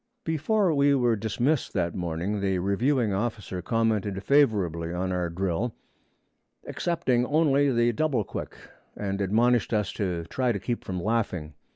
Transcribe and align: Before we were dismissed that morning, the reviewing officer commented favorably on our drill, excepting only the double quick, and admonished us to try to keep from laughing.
Before 0.23 0.73
we 0.73 0.95
were 0.95 1.15
dismissed 1.15 1.73
that 1.73 1.93
morning, 1.93 2.39
the 2.41 2.57
reviewing 2.57 3.13
officer 3.13 3.61
commented 3.61 4.23
favorably 4.23 4.91
on 4.91 5.11
our 5.11 5.29
drill, 5.29 5.75
excepting 6.65 7.23
only 7.27 7.71
the 7.71 7.91
double 7.93 8.23
quick, 8.23 8.57
and 8.97 9.21
admonished 9.21 9.73
us 9.73 9.91
to 9.93 10.23
try 10.23 10.51
to 10.53 10.59
keep 10.59 10.83
from 10.83 10.99
laughing. 10.99 11.53